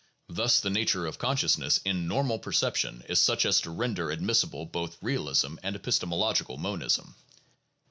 Thus 0.29 0.59
the 0.59 0.71
nature 0.71 1.05
of 1.05 1.19
consciousness 1.19 1.79
in 1.85 2.07
normal 2.07 2.39
perception 2.39 3.03
is 3.07 3.21
such 3.21 3.45
as 3.45 3.61
to 3.61 3.69
render 3.69 4.09
admissible 4.09 4.65
both 4.65 4.97
realism 4.99 5.57
and 5.61 5.75
epistemological 5.75 6.57
monism. 6.57 7.13